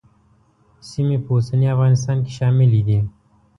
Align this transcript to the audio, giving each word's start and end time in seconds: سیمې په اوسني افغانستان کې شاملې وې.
سیمې 0.89 1.17
په 1.23 1.29
اوسني 1.35 1.67
افغانستان 1.75 2.17
کې 2.25 2.31
شاملې 2.37 2.81
وې. 2.85 2.99